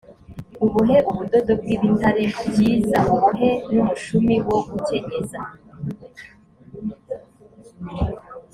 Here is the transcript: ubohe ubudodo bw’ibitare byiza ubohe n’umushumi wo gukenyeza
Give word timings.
ubohe 0.65 0.97
ubudodo 1.09 1.51
bw’ibitare 1.61 2.23
byiza 2.51 2.97
ubohe 3.13 3.49
n’umushumi 3.73 4.35
wo 4.47 4.59
gukenyeza 4.69 5.39